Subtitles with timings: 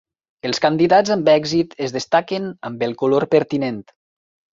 [0.49, 3.79] Els candidats amb èxit es destaquen amb el color pertinent.